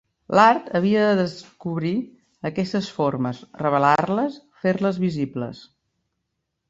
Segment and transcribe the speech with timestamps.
[0.37, 1.91] L'art havia de descobrir
[2.51, 5.61] aquestes formes, revelar-les, fer-les visibles.